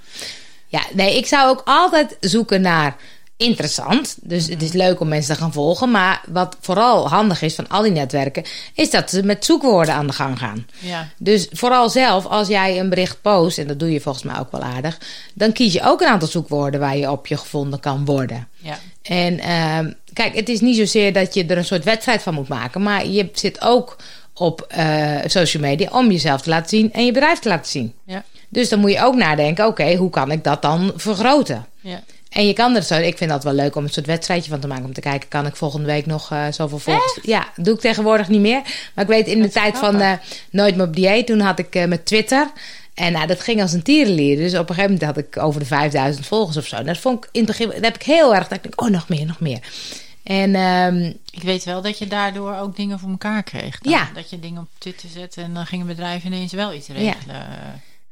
Ja, 0.66 0.82
nee, 0.92 1.16
ik 1.16 1.26
zou 1.26 1.48
ook 1.48 1.62
altijd 1.64 2.16
zoeken 2.20 2.60
naar 2.60 2.96
interessant. 3.38 4.16
Dus 4.22 4.46
het 4.46 4.62
is 4.62 4.72
leuk 4.72 5.00
om 5.00 5.08
mensen 5.08 5.34
te 5.34 5.40
gaan 5.40 5.52
volgen. 5.52 5.90
Maar 5.90 6.22
wat 6.28 6.56
vooral 6.60 7.08
handig 7.08 7.42
is 7.42 7.54
van 7.54 7.68
al 7.68 7.82
die 7.82 7.92
netwerken, 7.92 8.44
is 8.74 8.90
dat 8.90 9.10
ze 9.10 9.22
met 9.22 9.44
zoekwoorden 9.44 9.94
aan 9.94 10.06
de 10.06 10.12
gang 10.12 10.38
gaan. 10.38 10.66
Ja. 10.78 11.08
Dus 11.18 11.48
vooral 11.50 11.90
zelf, 11.90 12.26
als 12.26 12.48
jij 12.48 12.78
een 12.78 12.88
bericht 12.88 13.22
post, 13.22 13.58
en 13.58 13.66
dat 13.66 13.78
doe 13.78 13.92
je 13.92 14.00
volgens 14.00 14.24
mij 14.24 14.38
ook 14.38 14.52
wel 14.52 14.62
aardig, 14.62 14.98
dan 15.34 15.52
kies 15.52 15.72
je 15.72 15.82
ook 15.82 16.00
een 16.00 16.08
aantal 16.08 16.28
zoekwoorden 16.28 16.80
waar 16.80 16.96
je 16.96 17.10
op 17.10 17.26
je 17.26 17.36
gevonden 17.36 17.80
kan 17.80 18.04
worden. 18.04 18.48
Ja. 18.56 18.78
En 19.02 19.38
ehm, 19.38 19.92
kijk, 20.12 20.34
het 20.34 20.48
is 20.48 20.60
niet 20.60 20.76
zozeer 20.76 21.12
dat 21.12 21.34
je 21.34 21.46
er 21.46 21.56
een 21.56 21.64
soort 21.64 21.84
wedstrijd 21.84 22.22
van 22.22 22.34
moet 22.34 22.48
maken, 22.48 22.82
maar 22.82 23.06
je 23.06 23.28
zit 23.32 23.60
ook 23.60 23.96
op 24.34 24.64
eh, 24.68 25.16
social 25.24 25.62
media 25.62 25.88
om 25.90 26.10
jezelf 26.10 26.40
te 26.40 26.50
laten 26.50 26.68
zien 26.68 26.92
en 26.92 27.04
je 27.04 27.12
bedrijf 27.12 27.38
te 27.38 27.48
laten 27.48 27.70
zien. 27.70 27.94
Ja. 28.04 28.24
Dus 28.48 28.68
dan 28.68 28.78
moet 28.78 28.92
je 28.92 29.02
ook 29.02 29.14
nadenken, 29.14 29.66
oké, 29.66 29.94
hoe 29.94 30.10
kan 30.10 30.30
ik 30.30 30.44
dat 30.44 30.62
dan 30.62 30.92
vergroten? 30.96 31.66
Ja. 31.80 32.02
En 32.28 32.46
je 32.46 32.52
kan 32.52 32.76
er 32.76 32.82
zo, 32.82 32.94
ik 32.94 33.16
vind 33.18 33.30
dat 33.30 33.44
wel 33.44 33.52
leuk 33.52 33.76
om 33.76 33.84
een 33.84 33.90
soort 33.90 34.06
wedstrijdje 34.06 34.50
van 34.50 34.60
te 34.60 34.66
maken. 34.66 34.84
Om 34.84 34.92
te 34.92 35.00
kijken, 35.00 35.28
kan 35.28 35.46
ik 35.46 35.56
volgende 35.56 35.86
week 35.86 36.06
nog 36.06 36.30
eh, 36.30 36.44
zoveel 36.50 36.78
volgers? 36.78 37.18
Ja, 37.22 37.48
doe 37.56 37.74
ik 37.74 37.80
tegenwoordig 37.80 38.28
niet 38.28 38.40
meer. 38.40 38.62
Maar 38.94 39.04
ik 39.04 39.10
weet 39.10 39.26
in 39.26 39.42
de 39.42 39.48
tijd 39.48 39.78
van 39.78 40.00
eh, 40.00 40.12
Nooit 40.50 40.76
meer 40.76 40.86
op 40.86 40.96
dieet, 40.96 41.26
toen 41.26 41.40
had 41.40 41.58
ik 41.58 41.74
eh, 41.74 41.84
met 41.84 42.06
Twitter. 42.06 42.50
En 42.94 43.12
nou, 43.12 43.26
dat 43.26 43.40
ging 43.40 43.60
als 43.60 43.72
een 43.72 43.82
tierenlier. 43.82 44.36
Dus 44.36 44.52
op 44.52 44.68
een 44.68 44.74
gegeven 44.74 44.92
moment 44.92 45.16
had 45.16 45.24
ik 45.24 45.38
over 45.38 45.60
de 45.60 45.66
5000 45.66 46.26
volgers 46.26 46.56
of 46.56 46.66
zo. 46.66 46.76
En 46.76 46.86
dat 46.86 46.98
vond 46.98 47.24
ik 47.24 47.30
in 47.32 47.40
het 47.40 47.50
begin, 47.50 47.68
dat 47.68 47.84
heb 47.84 47.94
ik 47.94 48.02
heel 48.02 48.34
erg, 48.34 48.48
dat 48.48 48.56
ik 48.56 48.62
denk, 48.62 48.80
oh, 48.80 48.88
nog 48.88 49.08
meer, 49.08 49.26
nog 49.26 49.40
meer. 49.40 49.60
En 50.22 50.54
ehm, 50.54 51.12
Ik 51.30 51.42
weet 51.42 51.64
wel 51.64 51.82
dat 51.82 51.98
je 51.98 52.06
daardoor 52.06 52.56
ook 52.56 52.76
dingen 52.76 52.98
voor 52.98 53.10
elkaar 53.10 53.42
kreeg. 53.42 53.78
Dan. 53.78 53.92
Ja. 53.92 54.08
Dat 54.14 54.30
je 54.30 54.40
dingen 54.40 54.60
op 54.60 54.68
Twitter 54.78 55.08
zette 55.08 55.40
en 55.40 55.54
dan 55.54 55.66
ging 55.66 55.80
een 55.80 55.88
bedrijf 55.88 56.24
ineens 56.24 56.52
wel 56.52 56.74
iets 56.74 56.88
regelen. 56.88 57.46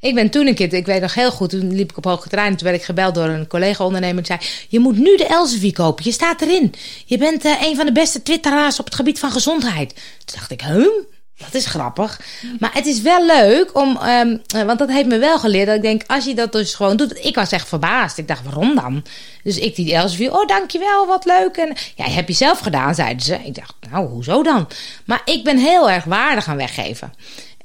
Ik 0.00 0.14
ben 0.14 0.30
toen 0.30 0.46
een 0.46 0.54
keer, 0.54 0.74
ik 0.74 0.86
weet 0.86 1.00
nog 1.00 1.14
heel 1.14 1.30
goed, 1.30 1.50
toen 1.50 1.74
liep 1.74 1.90
ik 1.90 1.96
op 1.96 2.04
hoge 2.04 2.28
trein. 2.28 2.56
Toen 2.56 2.66
werd 2.66 2.80
ik 2.80 2.84
gebeld 2.84 3.14
door 3.14 3.28
een 3.28 3.46
collega-ondernemer. 3.46 4.22
Die 4.22 4.38
zei: 4.38 4.50
Je 4.68 4.78
moet 4.78 4.98
nu 4.98 5.16
de 5.16 5.26
Elsevier 5.26 5.72
kopen. 5.72 6.04
Je 6.04 6.12
staat 6.12 6.40
erin. 6.40 6.74
Je 7.04 7.18
bent 7.18 7.44
eh, 7.44 7.62
een 7.62 7.76
van 7.76 7.86
de 7.86 7.92
beste 7.92 8.22
Twitteraars 8.22 8.78
op 8.78 8.84
het 8.84 8.94
gebied 8.94 9.18
van 9.18 9.30
gezondheid. 9.30 9.94
Toen 10.24 10.36
dacht 10.38 10.50
ik: 10.50 10.60
Huh? 10.60 10.88
Dat 11.36 11.54
is 11.54 11.66
grappig. 11.66 12.20
Maar 12.58 12.74
het 12.74 12.86
is 12.86 13.00
wel 13.00 13.26
leuk 13.26 13.76
om, 13.76 13.96
ehm, 13.96 14.36
eh, 14.46 14.62
want 14.62 14.78
dat 14.78 14.88
heeft 14.88 15.06
me 15.06 15.18
wel 15.18 15.38
geleerd. 15.38 15.66
Dat 15.66 15.76
ik 15.76 15.82
denk, 15.82 16.02
als 16.06 16.24
je 16.24 16.34
dat 16.34 16.52
dus 16.52 16.74
gewoon 16.74 16.96
doet. 16.96 17.24
Ik 17.24 17.34
was 17.34 17.52
echt 17.52 17.68
verbaasd. 17.68 18.18
Ik 18.18 18.28
dacht, 18.28 18.44
waarom 18.44 18.74
dan? 18.74 19.04
Dus 19.42 19.58
ik 19.58 19.74
die 19.74 19.94
Elsevier, 19.94 20.32
oh 20.32 20.46
dankjewel, 20.46 21.06
wat 21.06 21.24
leuk. 21.24 21.56
En 21.56 21.76
ja, 21.94 22.04
heb 22.04 22.28
je 22.28 22.34
zelf 22.34 22.58
gedaan, 22.58 22.94
zeiden 22.94 23.24
ze. 23.24 23.38
Ik 23.44 23.54
dacht, 23.54 23.74
nou, 23.90 24.08
hoezo 24.08 24.42
dan? 24.42 24.68
Maar 25.04 25.22
ik 25.24 25.44
ben 25.44 25.58
heel 25.58 25.90
erg 25.90 26.04
waarde 26.04 26.40
gaan 26.40 26.56
weggeven. 26.56 27.12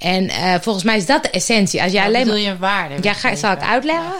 En 0.01 0.29
eh, 0.29 0.53
volgens 0.61 0.83
mij 0.85 0.97
is 0.97 1.05
dat 1.05 1.23
de 1.23 1.29
essentie. 1.29 1.81
Als 1.83 1.91
jij 1.91 2.05
alleen 2.05 2.27
maar. 2.27 2.37
je 2.37 2.57
waarde? 2.57 2.95
Ja, 3.01 3.13
ga, 3.13 3.35
zal 3.35 3.51
ik 3.51 3.61
uitleggen? 3.61 4.11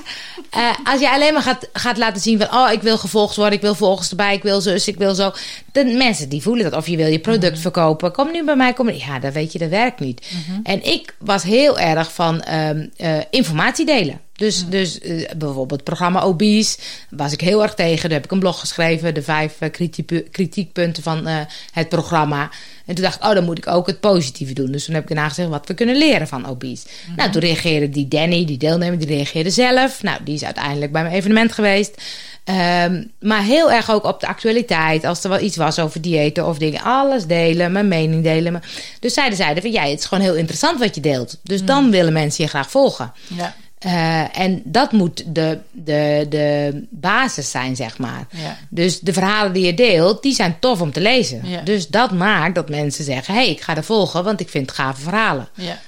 Eh, 0.50 0.70
als 0.84 1.00
je 1.00 1.10
alleen 1.12 1.34
maar 1.34 1.42
gaat, 1.42 1.68
gaat 1.74 1.98
laten 1.98 2.22
zien 2.22 2.40
van... 2.40 2.54
oh, 2.60 2.72
ik 2.72 2.82
wil 2.82 2.98
gevolgd 2.98 3.36
worden, 3.36 3.54
ik 3.54 3.62
wil 3.62 3.76
volgers 3.76 4.10
erbij, 4.10 4.34
ik 4.34 4.44
wil 4.44 4.62
zus, 4.62 4.88
ik 4.88 4.98
wil 4.98 5.16
zo. 5.16 5.32
De 5.72 5.84
mensen 5.86 6.30
die 6.30 6.42
voelen 6.42 6.64
dat. 6.64 6.74
Of 6.80 6.88
je 6.88 6.98
wil 6.98 7.08
je 7.08 7.20
product 7.20 7.52
Mhm. 7.54 7.62
verkopen. 7.62 8.12
Kom 8.12 8.32
nu 8.32 8.44
bij 8.46 8.56
mij, 8.56 8.74
kom. 8.74 8.90
Ja, 8.90 9.20
dat 9.20 9.34
weet 9.34 9.52
je, 9.52 9.60
dat 9.60 9.70
werkt 9.70 10.00
niet. 10.00 10.28
Mhm. 10.48 10.60
En 10.64 10.86
ik 10.86 11.16
was 11.20 11.44
heel 11.44 11.80
erg 11.80 12.14
van 12.14 12.42
ehm, 12.42 12.88
eh, 12.98 13.18
informatie 13.30 13.86
delen. 13.86 14.20
Dus, 14.36 14.62
Mhm. 14.62 14.70
dus 14.70 15.00
bijvoorbeeld 15.38 15.72
het 15.72 15.84
programma 15.84 16.22
Obese 16.22 16.78
was 17.10 17.32
ik 17.32 17.42
heel 17.42 17.62
erg 17.64 17.74
tegen. 17.74 18.02
Daar 18.10 18.18
heb 18.18 18.26
ik 18.26 18.32
een 18.32 18.40
blog 18.40 18.60
geschreven. 18.60 19.14
De 19.14 19.22
vijf 19.22 19.54
kritiekpu- 19.72 20.28
kritiekpunten 20.32 21.04
van 21.04 21.28
het 21.72 21.90
programma. 21.90 22.50
En 22.92 22.98
toen 22.98 23.06
dacht 23.06 23.18
ik, 23.24 23.28
oh, 23.30 23.34
dan 23.34 23.44
moet 23.44 23.58
ik 23.58 23.68
ook 23.68 23.88
het 23.88 24.00
positieve 24.00 24.54
doen. 24.54 24.72
Dus 24.72 24.86
toen 24.86 24.94
heb 24.94 25.04
ik 25.04 25.10
daarna 25.10 25.30
gezegd 25.30 25.50
wat 25.50 25.68
we 25.68 25.74
kunnen 25.74 25.96
leren 25.98 26.28
van 26.28 26.48
Obese. 26.48 26.86
Nou, 27.16 27.32
toen 27.32 27.42
reageerde 27.42 27.90
die 27.90 28.08
Danny, 28.08 28.46
die 28.46 28.58
deelnemer, 28.58 28.98
die 29.00 29.08
reageerde 29.08 29.50
zelf. 29.50 30.04
Nou, 30.04 30.18
die 30.24 30.34
is 30.34 30.44
uiteindelijk 30.44 30.92
bij 30.92 31.02
mijn 31.04 31.14
evenement 31.16 31.52
geweest. 31.52 32.02
Ehm, 32.44 33.04
maar 33.20 33.44
heel 33.44 33.72
erg 33.72 33.92
ook 33.92 34.04
op 34.04 34.20
de 34.20 34.28
actualiteit. 34.28 35.04
Als 35.06 35.24
er 35.24 35.30
wel 35.30 35.40
iets 35.40 35.56
was 35.58 35.80
over 35.80 36.02
diëten 36.02 36.48
of 36.48 36.58
dingen. 36.58 36.82
Alles 36.82 37.26
delen, 37.26 37.72
mijn 37.72 37.88
mening 37.88 38.24
delen. 38.24 38.52
Maar- 38.52 38.70
Dus 39.00 39.14
zeiden 39.14 39.38
zeiden 39.38 39.62
van, 39.64 39.72
ja, 39.72 39.84
het 39.84 40.00
is 40.00 40.06
gewoon 40.06 40.24
heel 40.24 40.36
interessant 40.36 40.80
wat 40.80 40.96
je 40.96 41.02
deelt. 41.02 41.38
Dus 41.44 41.64
dan 41.64 41.92
willen 41.92 42.14
mensen 42.14 42.44
je 42.44 42.50
graag 42.50 42.72
volgen. 42.72 43.12
Ja, 43.38 43.56
Eh, 43.82 44.38
en 44.40 44.62
dat 44.66 44.92
moet 44.92 45.24
de, 45.36 45.60
de, 45.72 46.26
de 46.30 46.86
basis 46.90 47.52
zijn, 47.52 47.76
zeg 47.76 47.98
maar. 47.98 48.28
ja. 48.32 48.58
Dus 48.70 49.00
de 49.00 49.14
verhalen 49.14 49.54
die 49.54 49.66
je 49.66 49.74
deelt, 49.74 50.22
die 50.24 50.34
zijn 50.34 50.60
tof 50.60 50.82
om 50.82 50.92
te 50.92 51.02
lezen. 51.02 51.42
Ja. 51.44 51.62
Dus 51.62 51.88
dat 51.88 52.12
maakt 52.12 52.56
dat 52.56 52.70
mensen 52.70 53.04
zeggen: 53.04 53.34
hé, 53.34 53.40
hey, 53.40 53.50
ik 53.50 53.62
ga 53.62 53.76
er 53.76 53.84
volgen, 53.84 54.24
want 54.24 54.40
ik 54.40 54.50
vind 54.50 54.72
gave 54.72 55.02
verhalen. 55.02 55.50
ja. 55.54 55.80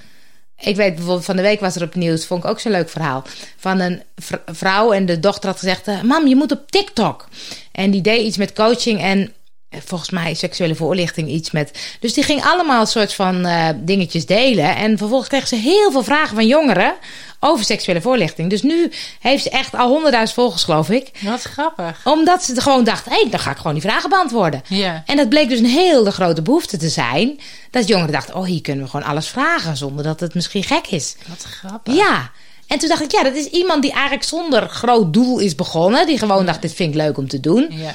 Ik 0.59 0.75
weet 0.75 0.95
bijvoorbeeld, 0.95 1.25
van 1.25 1.35
de 1.35 1.41
week 1.41 1.59
was 1.59 1.75
er 1.75 1.83
op 1.83 1.95
nieuws, 1.95 2.25
vond 2.25 2.43
ik 2.43 2.49
ook 2.49 2.59
zo'n 2.59 2.71
leuk 2.71 2.89
verhaal. 2.89 3.23
Van 3.57 3.79
een 3.79 4.01
vrouw 4.45 4.91
en 4.91 5.05
de 5.05 5.19
dochter 5.19 5.49
had 5.49 5.59
gezegd: 5.59 5.87
eh, 5.87 6.01
Mam, 6.01 6.27
je 6.27 6.35
moet 6.35 6.51
op 6.51 6.71
TikTok. 6.71 7.27
En 7.71 7.91
die 7.91 8.01
deed 8.01 8.25
iets 8.25 8.37
met 8.37 8.53
coaching 8.53 9.01
en 9.01 9.33
volgens 9.85 10.09
mij 10.09 10.33
seksuele 10.33 10.75
voorlichting, 10.75 11.29
iets 11.29 11.51
met. 11.51 11.97
Dus 11.99 12.13
die 12.13 12.23
ging 12.23 12.43
allemaal 12.43 12.85
soort 12.85 13.13
van 13.13 13.45
eh, 13.45 13.69
dingetjes 13.75 14.25
delen. 14.25 14.75
En 14.75 14.97
vervolgens 14.97 15.29
kreeg 15.29 15.47
ze 15.47 15.55
heel 15.55 15.91
veel 15.91 16.03
vragen 16.03 16.35
van 16.35 16.47
jongeren 16.47 16.93
over 17.43 17.65
seksuele 17.65 18.01
voorlichting. 18.01 18.49
Dus 18.49 18.61
nu 18.61 18.91
heeft 19.19 19.43
ze 19.43 19.49
echt 19.49 19.75
al 19.75 19.87
honderdduizend 19.87 20.39
volgers, 20.39 20.63
geloof 20.63 20.89
ik. 20.89 21.11
Wat 21.19 21.41
grappig. 21.41 22.01
Omdat 22.03 22.43
ze 22.43 22.61
gewoon 22.61 22.83
dacht: 22.83 23.05
hé, 23.05 23.21
hey, 23.21 23.29
dan 23.29 23.39
ga 23.39 23.51
ik 23.51 23.57
gewoon 23.57 23.73
die 23.73 23.81
vragen 23.81 24.09
beantwoorden. 24.09 24.61
Ja. 24.67 25.03
En 25.05 25.17
dat 25.17 25.29
bleek 25.29 25.49
dus 25.49 25.59
een 25.59 25.65
hele 25.65 26.11
grote 26.11 26.41
behoefte 26.41 26.77
te 26.77 26.89
zijn. 26.89 27.39
Dat 27.71 27.87
jongeren 27.87 28.11
dachten: 28.11 28.35
oh, 28.35 28.45
hier 28.45 28.61
kunnen 28.61 28.83
we 28.83 28.89
gewoon 28.89 29.05
alles 29.05 29.27
vragen 29.27 29.77
zonder 29.77 30.03
dat 30.03 30.19
het 30.19 30.33
misschien 30.33 30.63
gek 30.63 30.87
is. 30.87 31.15
Wat 31.27 31.43
grappig. 31.43 31.95
Ja. 31.95 32.31
En 32.67 32.79
toen 32.79 32.89
dacht 32.89 33.01
ik: 33.01 33.11
ja, 33.11 33.23
dat 33.23 33.35
is 33.35 33.45
iemand 33.45 33.81
die 33.81 33.91
eigenlijk 33.91 34.23
zonder 34.23 34.69
groot 34.69 35.13
doel 35.13 35.39
is 35.39 35.55
begonnen. 35.55 36.07
Die 36.07 36.17
gewoon 36.17 36.45
dacht: 36.45 36.61
dit 36.61 36.73
vind 36.73 36.89
ik 36.89 37.01
leuk 37.01 37.17
om 37.17 37.27
te 37.27 37.39
doen. 37.39 37.67
Ja. 37.69 37.93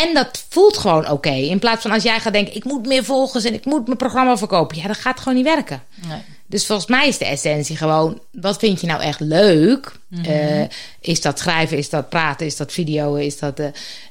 En 0.00 0.14
dat 0.14 0.44
voelt 0.48 0.78
gewoon 0.78 1.08
oké. 1.10 1.30
In 1.30 1.58
plaats 1.58 1.82
van 1.82 1.90
als 1.90 2.02
jij 2.02 2.20
gaat 2.20 2.32
denken: 2.32 2.54
ik 2.54 2.64
moet 2.64 2.86
meer 2.86 3.04
volgers 3.04 3.44
en 3.44 3.54
ik 3.54 3.64
moet 3.64 3.86
mijn 3.86 3.98
programma 3.98 4.36
verkopen. 4.36 4.76
Ja, 4.76 4.86
dat 4.86 4.96
gaat 4.98 5.18
gewoon 5.18 5.34
niet 5.34 5.44
werken. 5.44 5.82
Nee. 6.06 6.18
Dus 6.46 6.66
volgens 6.66 6.88
mij 6.88 7.08
is 7.08 7.18
de 7.18 7.24
essentie 7.24 7.76
gewoon: 7.76 8.20
wat 8.32 8.58
vind 8.58 8.80
je 8.80 8.86
nou 8.86 9.02
echt 9.02 9.20
leuk? 9.20 9.92
Eh, 10.24 10.62
is 11.00 11.20
dat 11.20 11.38
schrijven? 11.38 11.76
Is 11.78 11.88
dat 11.90 12.08
praten? 12.08 12.46
Is 12.46 12.56
dat 12.56 12.72
video? 12.72 13.14
Is 13.14 13.38
dat. 13.38 13.58
eh, 13.58 13.66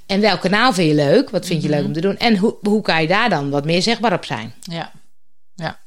en 0.05 0.21
welk 0.21 0.41
kanaal 0.41 0.73
vind 0.73 0.87
je 0.89 0.95
leuk? 0.95 1.29
Wat 1.29 1.45
vind 1.45 1.63
je 1.63 1.69
leuk 1.69 1.85
om 1.85 1.93
te 1.93 2.01
doen? 2.01 2.17
En 2.17 2.37
hoe, 2.37 2.55
hoe 2.61 2.81
kan 2.81 3.01
je 3.01 3.07
daar 3.07 3.29
dan 3.29 3.49
wat 3.49 3.65
meer 3.65 3.81
zichtbaar 3.81 4.13
op 4.13 4.25
zijn? 4.25 4.53
Ja. 4.59 4.91
Ja. 5.55 5.79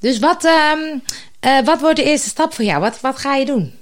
Dus 0.00 0.18
wat, 0.18 0.44
ehm, 0.44 0.98
eh, 1.40 1.60
wat 1.64 1.80
wordt 1.80 1.96
de 1.96 2.04
eerste 2.04 2.28
stap 2.28 2.54
voor 2.54 2.64
jou? 2.64 2.80
Wat, 2.80 3.00
wat 3.00 3.18
ga 3.18 3.34
je 3.34 3.44
doen? 3.44 3.72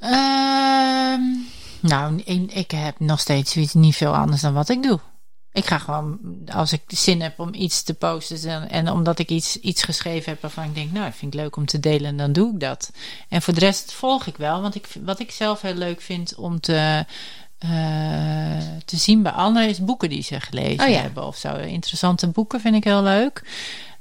Ehm, 0.00 1.20
nou, 1.86 2.22
ik, 2.50 2.70
heb 2.70 3.00
nog 3.00 3.20
steeds 3.20 3.52
zoiets 3.52 3.74
niet 3.74 3.96
veel 3.96 4.14
anders 4.14 4.42
dan 4.42 4.54
wat 4.54 4.68
ik 4.68 4.82
doe. 4.82 5.00
Ik 5.52 5.64
ga 5.64 5.78
gewoon, 5.78 6.18
als 6.52 6.72
ik 6.72 6.82
zin 6.86 7.20
heb 7.20 7.38
om 7.38 7.54
iets 7.54 7.82
te 7.82 7.94
posten 7.94 8.70
en 8.70 8.90
omdat 8.90 9.18
ik 9.18 9.28
iets, 9.28 9.60
iets 9.60 9.82
geschreven 9.82 10.32
heb 10.32 10.42
waarvan 10.42 10.64
ik 10.64 10.74
denk, 10.74 10.92
nou, 10.92 11.12
vind 11.12 11.34
ik 11.34 11.40
leuk 11.40 11.56
om 11.56 11.66
te 11.66 11.80
delen, 11.80 12.16
dan 12.16 12.32
doe 12.32 12.52
ik 12.52 12.60
dat. 12.60 12.90
En 13.28 13.42
voor 13.42 13.54
de 13.54 13.60
rest 13.60 13.92
volg 13.92 14.26
ik 14.26 14.36
wel, 14.36 14.60
want 14.60 14.74
ik, 14.74 14.86
wat 15.04 15.20
ik 15.20 15.30
zelf 15.30 15.60
heel 15.60 15.74
leuk 15.74 16.00
vind 16.00 16.34
om 16.34 16.60
te, 16.60 17.04
eh, 17.58 17.70
te 18.84 18.96
zien 18.96 19.22
bij 19.22 19.32
anderen 19.32 19.68
is 19.68 19.84
boeken 19.84 20.08
die 20.08 20.22
ze 20.22 20.40
gelezen 20.40 20.84
Oh 20.84 20.90
ja. 20.90 21.00
hebben 21.00 21.26
of 21.26 21.36
zo. 21.36 21.56
Interessante 21.56 22.28
boeken 22.28 22.60
vind 22.60 22.74
ik 22.74 22.84
heel 22.84 23.02
leuk. 23.02 23.42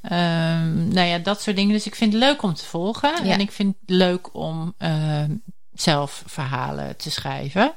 Ehm, 0.02 0.88
nou 0.88 1.08
ja, 1.08 1.18
dat 1.18 1.42
soort 1.42 1.56
dingen. 1.56 1.74
Dus 1.74 1.86
ik 1.86 1.96
vind 1.96 2.14
het 2.14 2.22
leuk 2.22 2.42
om 2.42 2.54
te 2.54 2.66
volgen. 2.66 3.26
Ja. 3.26 3.34
En 3.34 3.40
ik 3.40 3.52
vind 3.52 3.76
het 3.80 3.90
leuk 3.90 4.34
om 4.36 4.74
ehm, 4.78 5.32
zelf 5.76 6.24
verhalen 6.26 6.98
te 6.98 7.12
schrijven. 7.12 7.74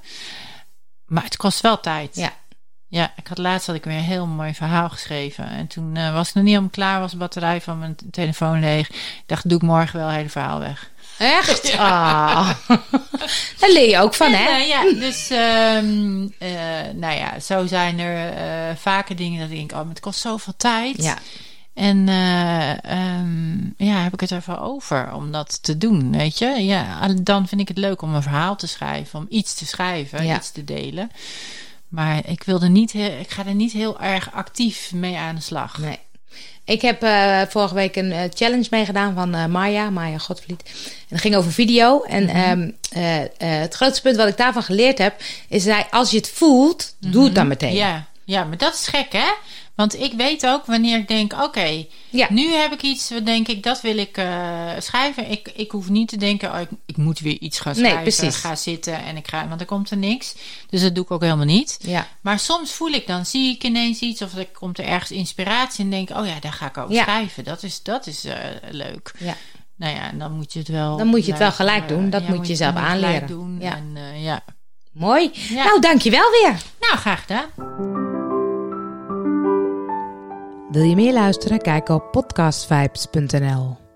Maar 1.07 1.25
het 1.25 1.37
kost 1.37 1.61
wel 1.61 1.81
tijd. 1.81 2.17
Ja. 2.17 2.33
Ja, 2.90 3.12
ik 3.17 3.26
had 3.26 3.38
laatst 3.38 3.67
had 3.67 3.76
ik 3.76 3.85
weer 3.85 3.97
een 3.97 4.02
heel 4.02 4.26
mooi 4.26 4.55
verhaal 4.55 4.88
geschreven. 4.88 5.49
En 5.49 5.67
toen 5.67 5.97
eh, 5.97 6.12
was 6.12 6.28
ik 6.28 6.35
nog 6.35 6.43
niet 6.43 6.52
helemaal 6.52 6.73
klaar, 6.73 7.00
was 7.00 7.11
de 7.11 7.17
batterij 7.17 7.61
van 7.61 7.78
mijn 7.78 7.97
telefoon 8.11 8.61
leeg. 8.61 8.88
Ik 8.88 9.23
dacht, 9.26 9.49
doe 9.49 9.59
ik 9.59 9.64
morgen 9.64 9.99
wel 9.99 10.09
het 10.09 10.17
hele 10.17 10.28
verhaal 10.28 10.59
weg. 10.59 10.90
Echt? 11.19 11.73
Ah. 11.78 12.50
Daar 13.59 13.71
leer 13.71 13.88
je 13.88 13.99
ook 13.99 14.14
van, 14.14 14.33
hè? 14.33 14.49
eh, 14.49 14.69
ja, 14.69 14.83
dus 14.83 15.31
ehm, 15.31 16.28
eh, 16.38 16.93
nou 16.95 17.14
ja, 17.17 17.40
zo 17.40 17.67
zijn 17.67 17.99
er 17.99 18.33
eh, 18.37 18.76
vaker 18.76 19.17
dingen 19.17 19.40
dat 19.40 19.50
ik 19.50 19.57
denk, 19.57 19.71
oh, 19.73 19.78
maar 19.78 19.88
het 19.88 20.00
kost 20.00 20.21
zoveel 20.21 20.55
tijd. 20.57 21.02
Ja. 21.02 21.19
En 21.79 22.09
eh, 22.09 22.85
ehm, 22.85 23.59
ja, 23.77 24.03
heb 24.03 24.13
ik 24.13 24.21
het 24.21 24.31
ervoor 24.31 24.59
over 24.61 25.15
om 25.15 25.33
dat 25.33 25.63
te 25.63 25.79
doen, 25.79 26.17
weet 26.17 26.39
je? 26.39 26.47
Ja, 26.47 27.09
dan 27.23 27.49
vind 27.49 27.61
ik 27.61 27.69
het 27.69 27.79
leuk 27.79 28.03
om 28.03 28.15
een 28.15 28.23
verhaal 28.23 28.57
te 28.57 28.67
schrijven, 28.67 29.19
om 29.19 29.27
iets 29.29 29.55
te 29.55 29.67
schrijven, 29.67 30.27
Ja. 30.27 30.37
iets 30.37 30.51
te 30.51 30.65
delen. 30.65 31.11
Maar 31.89 32.29
ik 32.29 32.43
wilde 32.43 32.69
niet, 32.69 32.95
ik 32.95 33.31
ga 33.31 33.47
er 33.47 33.55
niet 33.55 33.73
heel 33.73 34.01
erg 34.01 34.33
actief 34.33 34.93
mee 34.93 35.17
aan 35.17 35.35
de 35.35 35.41
slag. 35.41 35.79
Nee. 35.79 35.99
Ik 36.65 36.83
heb 36.83 37.03
eh, 37.03 37.41
vorige 37.49 37.75
week 37.75 37.97
een 37.97 38.13
eh, 38.13 38.21
challenge 38.35 38.67
meegedaan 38.71 39.15
van 39.15 39.51
Maya, 39.51 39.91
Maya 39.91 40.19
Godvliet. 40.19 40.63
En 40.65 41.07
dat 41.09 41.21
ging 41.21 41.37
over 41.37 41.53
video. 41.53 42.03
En 42.03 42.29
ehm, 42.29 42.71
eh, 42.91 43.23
eh, 43.23 43.29
het 43.39 43.75
grootste 43.75 44.03
punt 44.03 44.17
wat 44.17 44.29
ik 44.29 44.37
daarvan 44.37 44.63
geleerd 44.63 44.99
heb, 44.99 45.15
is 45.49 45.65
dat 45.65 45.87
als 45.91 46.11
je 46.11 46.17
het 46.17 46.29
voelt, 46.31 46.95
doe 46.99 47.25
het 47.25 47.35
dan 47.35 47.49
meteen. 47.49 47.75
Ja, 47.75 48.07
ja, 48.25 48.45
maar 48.45 48.57
dat 48.57 48.75
is 48.75 48.87
gek, 48.87 49.13
hè? 49.13 49.31
Want 49.79 50.01
ik 50.01 50.13
weet 50.13 50.47
ook 50.47 50.67
wanneer 50.67 50.99
ik 50.99 51.09
denk, 51.09 51.33
oké, 51.43 51.85
Ja. 52.11 52.27
nu 52.31 52.53
heb 52.53 52.73
ik 52.73 52.83
iets, 52.83 53.11
wat 53.11 53.27
denk 53.27 53.49
ik, 53.49 53.63
dat 53.63 53.81
wil 53.81 53.99
ik 53.99 54.17
eh, 54.17 54.69
schrijven. 54.79 55.31
Ik, 55.31 55.51
ik 55.55 55.71
hoef 55.71 55.89
niet 55.89 56.09
te 56.09 56.17
denken, 56.17 56.53
oh, 56.55 56.61
ik, 56.61 56.69
ik 56.87 56.97
moet 56.97 57.19
weer 57.19 57.39
iets 57.41 57.61
gaan 57.61 57.73
Nee, 57.73 57.83
schrijven. 57.91 58.03
precies. 58.03 58.37
Ga 58.41 58.57
zitten 58.57 59.05
en 59.05 59.17
ik 59.17 59.29
ga, 59.29 59.49
want 59.49 59.61
er 59.61 59.67
komt 59.67 59.91
er 59.91 59.97
niks. 59.97 60.35
Dus 60.71 60.83
dat 60.83 60.95
doe 60.95 61.05
ik 61.05 61.11
ook 61.11 61.23
helemaal 61.23 61.45
niet. 61.45 61.79
Ja. 61.83 62.07
Maar 62.21 62.39
soms 62.39 62.73
voel 62.73 62.89
ik 62.91 63.07
dan, 63.07 63.27
zie 63.27 63.55
ik 63.55 63.65
ineens 63.65 64.01
iets 64.01 64.23
of 64.23 64.35
er 64.35 64.47
komt 64.47 64.79
er 64.79 64.85
ergens 64.85 65.11
inspiratie 65.11 65.85
en 65.85 65.91
denk, 65.91 66.11
oh 66.11 66.27
ja, 66.27 66.41
daar 66.41 66.53
ga 66.53 66.67
ik 66.67 66.79
over 66.79 66.95
Ja. 66.95 67.03
schrijven. 67.03 67.45
Dat 67.45 67.63
is, 67.63 67.83
dat 67.83 68.07
is 68.07 68.25
eh, 68.25 68.35
leuk. 68.71 69.13
Ja. 69.19 69.35
Nou 69.77 69.95
ja, 69.95 70.11
en 70.11 70.19
dan 70.19 70.33
moet 70.33 70.53
je 70.53 70.59
het 70.59 70.69
wel. 70.69 70.97
Dan 70.97 71.07
moet 71.07 71.25
je 71.25 71.31
het 71.31 71.41
wel 71.41 71.53
gelijk 71.53 71.89
doen. 71.89 72.05
eh, 72.05 72.11
Dat 72.11 72.23
ja, 72.23 72.35
moet 72.35 72.47
je 72.47 72.55
zelf 72.57 72.75
aanleren. 72.75 73.27
Doen. 73.29 73.57
Ja. 73.61 73.77
En, 73.77 73.93
eh, 73.95 74.25
ja. 74.25 74.45
Mooi. 74.93 75.31
Ja. 75.33 75.65
Nou, 75.65 75.81
dankjewel 75.81 76.31
weer. 76.31 76.57
Nou, 76.81 76.97
graag 76.97 77.21
gedaan. 77.21 78.08
Wil 80.71 80.83
je 80.83 80.95
meer 80.95 81.13
luisteren? 81.13 81.59
Kijk 81.59 81.89
op 81.89 82.13
podcastvibes.nl. 82.13 83.88